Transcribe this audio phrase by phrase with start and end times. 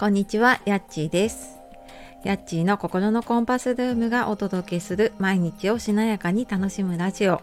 [0.00, 1.58] こんにちは、やっちーです。
[2.24, 7.42] やっちーの心のコンパスルームがお届けする毎日をしなやかに楽しむラジオ。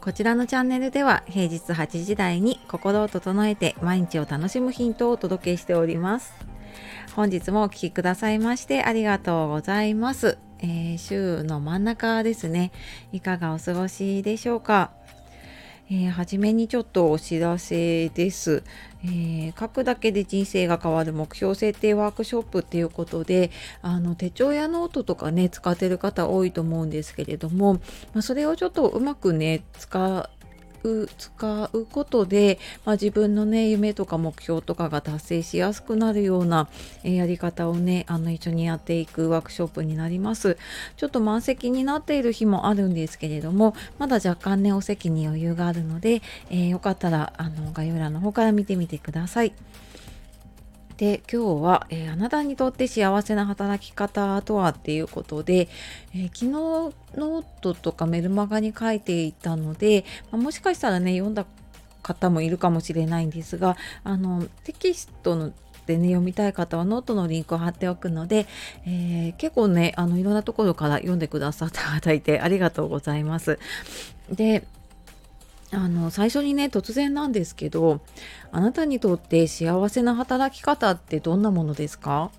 [0.00, 6.34] こちらのチャンネルでは平日8時台に心を整えて毎日を楽しむヒントをお届けしております。
[7.14, 10.38] 本日もお聴きくださいましてありがとうございます。
[10.58, 12.72] えー、週の真ん中ですね。
[13.12, 14.90] いかがお過ごしでしょうか？
[15.88, 18.64] えー、初めにちょっとお知らせです、
[19.04, 23.50] えー、書くだけで人生が変わる目標設定ワークショップっていうことで
[23.82, 27.80] あの手帳やノートとかね使ってる方多いと思うんですけれども、ま
[28.18, 30.28] あ、それをちょっとうまくね使
[30.86, 36.68] う使うことで、まあ、自分のね夢とか目標とかが達成しやすくなるような、
[37.04, 40.56] えー、やり方をねあの一緒にやっていくワークショップになります
[40.96, 49.52] ちょっと満席になっている日もあるんですけれどもまだ若干ねお席に余裕があるので、えー、よかったらあの概要欄の方から見てみてください。
[50.96, 55.68] で今日は、えー、あなたにとって幸せな働き方とはっていうことで、
[56.14, 61.44] えー、昨日ノートとかメルマガに書いていたので、まあ、もしかしたらね読んだ
[62.02, 65.52] 方もいるかもしれないんですがあのテキストの
[65.86, 68.46] でね読みたい方はノートのリンクを貼っておくので、
[68.86, 73.58] えー、結構ねあのいろんなところから読んでくださった方いてありがとうございます。
[74.30, 74.66] で
[75.72, 78.00] あの最初にね突然なんですけど
[78.52, 82.30] あなたにとって幸せな働き方ってどんなものですか？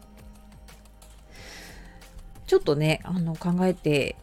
[2.45, 4.16] ちょっとねあの考えて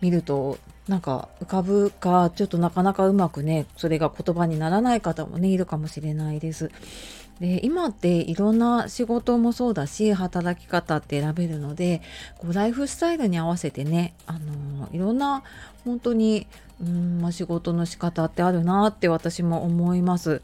[0.00, 6.72] みるとなんか浮かぶかちょっとなかなかうまくねそれが言葉にならない方もねいるかもしれないです。
[7.38, 12.02] で今っていろんな仕事もそうだし働き方って選べるので
[12.38, 14.40] こうライフスタイルに合わせてねあの
[14.92, 15.42] いろんな
[15.84, 16.46] 本当に
[16.80, 20.42] うんま、仕事の仕方ってあるなって私も思います。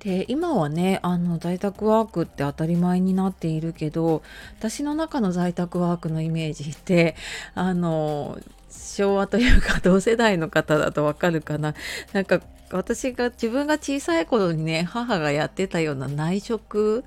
[0.00, 4.22] で今はねあの在宅ワークって当たり前になっているけど
[4.58, 7.16] 私の中の在宅ワークのイメージって
[7.54, 8.38] あの
[8.70, 11.74] 昭和というか同世代の方だとわかるかな
[12.14, 12.40] なんか
[12.70, 17.04] 私が自分が小さい頃にね母がやってたような内職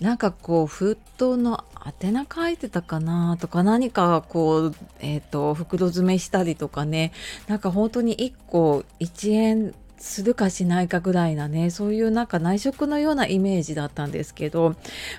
[0.00, 1.64] なんかこう封筒の
[2.02, 7.12] 宛名書いてたかなとか何かこう、えっ、ー、と袋詰めしたりとかね
[7.48, 14.76] なんか本当に1個1円するかしないかぐらいなねそういうなんか内職のようなイメージだったんですけど、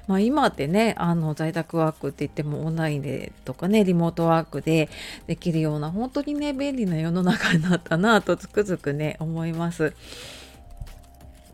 [0.08, 4.90] まあ、今ってねあの在宅ワークって言ってもオンラインでとかねリモートワークで
[5.28, 9.94] できるような本当にね便利な世の中になったなとつくづくね思います。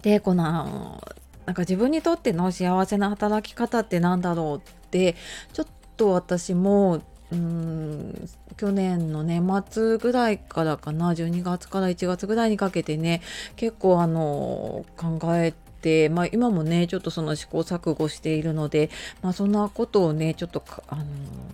[0.04, 1.04] でこの
[1.46, 5.16] なんか自分にとっての幸せな働き方って何だろうって
[5.54, 5.68] ちょっ
[5.98, 7.02] と私も
[7.32, 13.22] うん去年の年末ぐらいからかな12月から1月ぐらいにかけてね
[13.56, 18.90] 結構あの考えて、まあ、今もねちょっとその試行錯誤しているので、
[19.22, 21.04] まあ、そんなことをねちょっとあの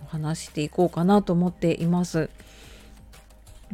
[0.08, 2.30] 話していこうかなと思っています。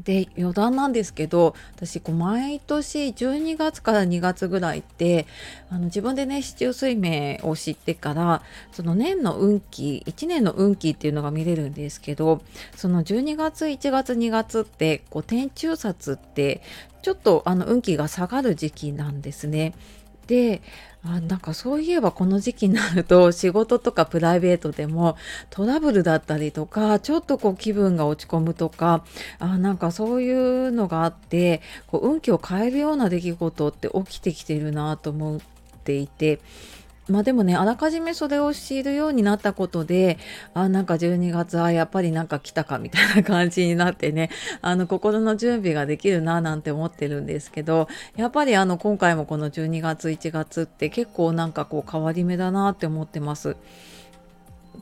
[0.05, 5.27] で余談なんですけど私こう毎年12月から2月ぐらいって
[5.71, 8.43] あの自分でね市中水明を知ってから
[8.73, 12.43] その年の運気1年の運気っていうのが見れるんですけど
[12.77, 16.63] その12月1月2月ってこう天中札って
[17.03, 19.75] ちょっとあの運気が下がる時期なんですね。
[20.27, 20.63] で
[21.11, 25.17] あなんかそういえばこの時期になると 仕事とかプライベートでも
[25.49, 29.05] トラブルだったりとかちょっとこう気分が落ち込むとか
[29.39, 35.41] あなんかそういうのがあってこう運気を変えるような出来事って起きてきてるなと思っ
[35.85, 36.41] ていて
[37.09, 40.19] まあでもねあらかじめそれを知るようになったことで
[40.55, 44.31] あなんか12月あやっぱりなんか来たかみたいな感じになってね
[44.61, 53.57] あの心の準備ができるななんて思ってるんですけどやっぱりあの今回もこの12月1月って結構なんかこう変わり目だなって思ってます。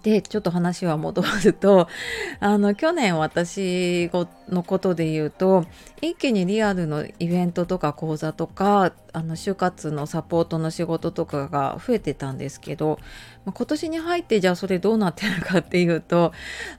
[0.03, 1.89] でちょっと話は戻ると
[2.41, 4.11] あの去年私
[4.49, 5.65] のことで言うと
[6.01, 12.99] 一気にリアルのイベントとか講座とかあの就活のサポートの仕事とかが増えてたんですけど、
[13.45, 16.33] まあ、今年に入ってじゃあそれどうなってるかっていうと、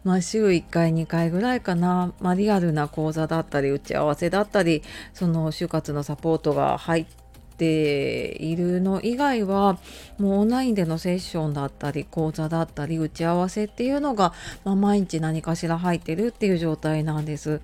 [0.04, 4.84] まあ、週1回2回ぐらいかな、まあ、リアルな講座だったり打ち合わせだったり
[5.14, 7.27] その就活のサポートが入って
[7.58, 9.78] ているの以外は
[10.18, 14.34] もうオンラインでのセッションだったり講座だったり打ち合わせっていうのが、
[14.64, 17.62] まあ、毎日何かしら入ってるっていう状態なんです。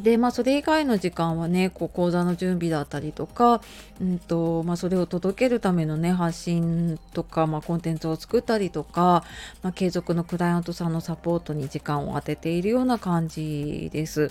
[0.00, 3.60] でまあそれ以外の時間はねこう講座の準備だったりとか、
[4.00, 9.24] うんとまあ、それを届けるためのね発信とか、まあ、コンテンツを作ったりとか、
[9.62, 14.30] まあ、継続のクライアントさんのサポートに時間を当てているような感じです。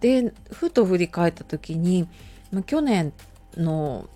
[0.00, 2.08] でふと振り返った時に、
[2.52, 3.12] まあ、去年
[3.56, 4.08] の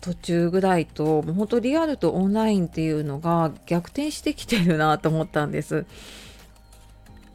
[0.00, 5.86] 途中ぐらいともう本当リアルとオンラインっていうのが逆転してきてるなと思ったんです。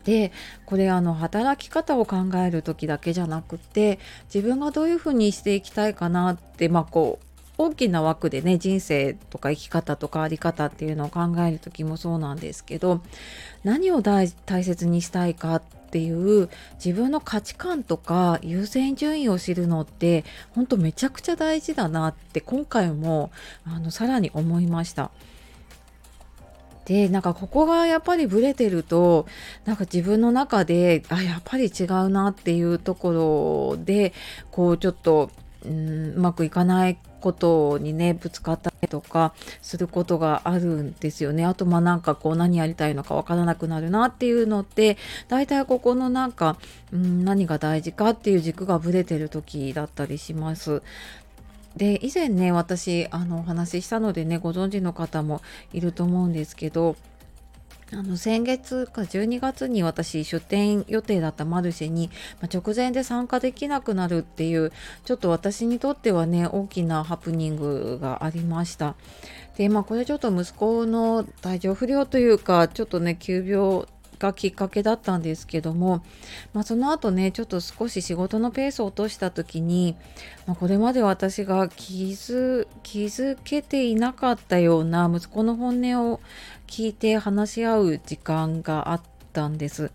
[0.06, 0.32] で
[0.66, 4.00] これあの働き方を考える時だけじゃなくて
[4.34, 7.26] 自分がどういうふうにしていきたいかなってまあこう
[7.58, 13.02] 大きな枠でね人生とか生き方とか在り方っていうのを考える時もそうなんですけど
[13.64, 15.62] 何を大切にしたいかっ
[15.94, 16.50] ていう
[16.84, 20.26] 自分の価値観とか優先順位を知るのって
[20.56, 23.30] ほんとめちゃくちゃ大事だなって今回も
[23.64, 25.12] あのさらに思いました。
[26.86, 29.26] でなんかここがやっぱりブレてると
[29.66, 34.14] なんか自分の中であやっぱり違うなっていうところで
[34.52, 35.30] こうちょっと
[35.66, 41.46] うんうまくいかないことにねぶつかったりとかすることがあるんですよね。
[41.46, 44.98] あとまあなんかこう何やりたいのかわからなくなるなっていうのって
[45.30, 46.58] 大体ここのなんか、
[46.92, 50.82] うん、何が大事かっていう軸がぶれてる時だったりします。
[51.78, 56.96] で以前ね私あのお話ししたのでねご存知の方もいると思うんですけど
[57.96, 62.10] あの先月か12月に私出店予定だったマルシェに、
[62.42, 64.72] ま直前で参加できなくなるっていう
[65.06, 68.96] ちょっと私にとってはね大きなハプニングがありました。
[69.58, 73.86] でまあこれちょっと息子の体調不良というかちょっとね急病
[74.24, 76.04] がきっかけだったんですけども、
[76.54, 79.98] まあ、その後ねちょっと少し仕事のペースを落とした時に、
[80.48, 86.22] まあ、これまで私が気づ気づけていなかったような息子の本音を
[86.68, 89.02] 聞いて話し合う時間があっ
[89.34, 89.92] たんです。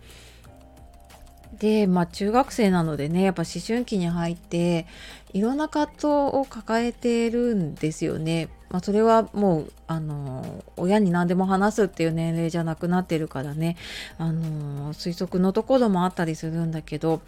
[1.57, 4.85] でまあ中学生なのでねやっぱ思春期に入って
[5.33, 8.49] いろんな葛藤を抱えてるんですよね。
[8.69, 13.77] まあ、それはもうあの親に何でも話すっていう年齢じゃなくなってるからね。
[14.17, 17.21] あの推測のところもあったりするんだけど。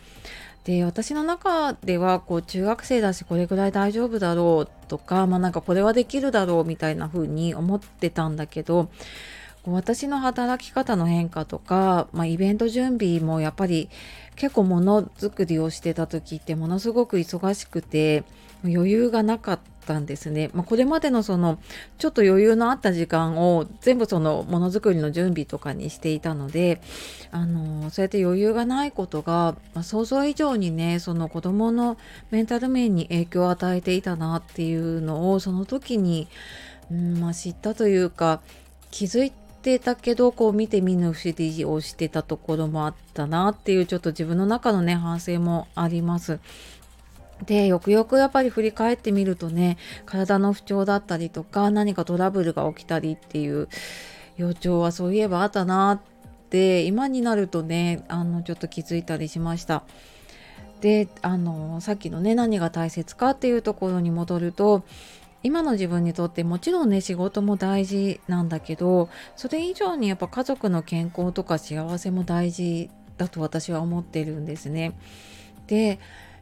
[0.63, 8.91] で私の中ではこう中学生だしこれぐらい大丈夫だろうとかまあなんかこれはできるだろうみたいな風に思ってたんだけど
[9.65, 13.89] 私の働き方の変化とか、まあ、イベント準備もやっぱり
[14.35, 18.23] 結構ものづくりをしてた時ってものすごく忙しくて
[18.63, 20.51] 余裕がなかったんですね。
[20.53, 21.59] まあ、これまでのその
[21.97, 26.81] ちょっと余裕のあった時間を全部そのものづくりの準備とかにしていたので
[27.31, 31.97] あのそうやって余裕がないことが、まあ、想像以上にねその子どもの
[32.29, 36.27] メンタル面に影響を与えていたなっていうのをその時に、
[36.91, 38.41] うんまあ、知ったというか
[38.91, 39.31] 気づい
[39.61, 46.39] てたけどこう見て見ぬふりをしてたところもあったなっていうちょっと自分の中のね反省もあります。
[47.45, 53.67] でよくよくやっぱり振り返ってみるとね体の不調だったりとか何かトラブルが起きたりっていう
[54.37, 59.83] 予兆はそういえばあったなって今になるとねあのちょっと気づいたりしました。
[60.81, 64.83] であのさっきのね何が大切かっていうところに戻ると
[65.43, 74.93] 今の自分にとってもちろんね仕事も大事なんだけどそれ以上にやっぱ家族の健康とか幸せも大事だと私は思ってるんですね。
[75.67, 75.99] で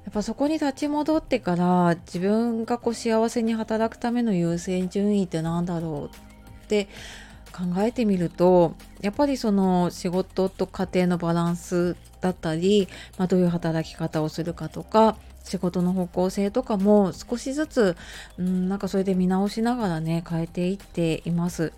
[0.10, 6.88] やっぱそこに立ち戻ってから自分がこう幸せに働くための優先順位って何だろうって
[7.52, 12.88] 考えてみるとやっぱりその仕事と家庭のバランスだったり、
[13.20, 17.96] まあ、どういう働き方をするかとか仕事の方向性とかも少しずつ、
[18.40, 21.72] うん、なんかそれで見直しながらね変えていっています。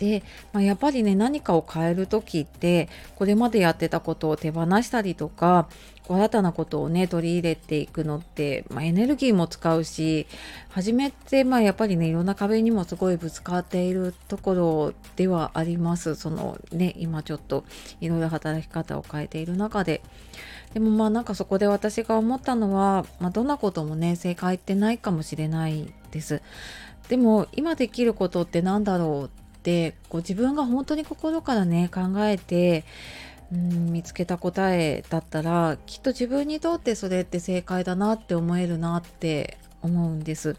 [0.00, 0.22] で、
[0.54, 5.68] まあ、やっぱりね何かを変える時ってこれまでやってたことを手放したりとか
[6.08, 10.26] 新たなことをね取り入れていくのって、まあ、エネルギーも使うし
[10.70, 16.14] 初めてまあやっぱりねいろんな壁にもすごいぶつかっているところではあります。
[16.14, 17.64] そのね今ちょっと
[18.00, 20.00] いろいろ働き方を変えている中で。
[20.72, 26.42] でもまあなんかそこで私が思ったのは、まあ、どんなこともね正解ってないかもしれないです。
[27.08, 32.84] でも今できることって何だろうってこう自分が本当に心からね考えて
[33.52, 40.56] うん見つけた答えだったらきっと自分にとってそれって正解だなって思えるなって思うんです。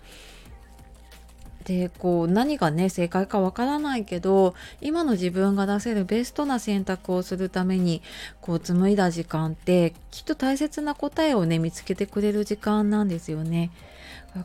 [1.63, 8.01] でこう何がね正解かわからないけど今の自分が出せるベストな選択をするために
[8.41, 13.72] こう紡いだ時間ってきっと大切な答えをね見つけてくれる時間なんですよね。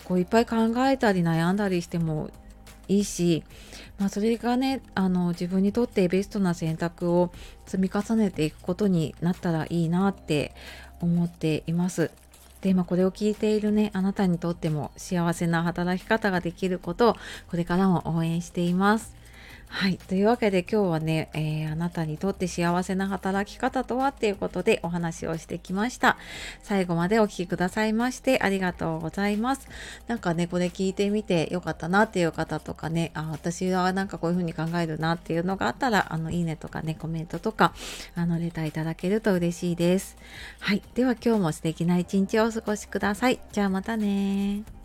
[0.05, 0.57] こういっぱい考
[0.89, 2.31] えたり悩んだりしても
[2.89, 3.45] いいし、
[3.99, 7.33] まあ、それがねあの自分にとってベストな選択を
[7.67, 10.55] 積み重ねていくことになったらいいなって
[11.01, 12.11] 思っています。
[12.63, 17.17] で、まあ、これを聞いているねあなたにとっても幸せな働き方ができることを
[17.51, 19.26] これからも応援しています。
[19.69, 19.99] はい。
[19.99, 26.17] というわけで今日はね、えー、あなたにとって幸せな働き方とはっていうことでお話をしてきました。
[26.63, 29.69] 最後までお聴きくださいましてありがとうございます。
[30.07, 37.75] なんかね、これ聞いてみてよかったなっていう方とかね、あ、私はなんかこういうふうに考えるなっていうのがあったら、あの、いいねとかね、コメントとか、
[38.15, 40.17] あの、レターいただけると嬉しいです。
[40.61, 40.83] はい。
[40.95, 43.41] では今日も素敵な一日をお過ごしください。
[43.53, 44.76] じゃあまたね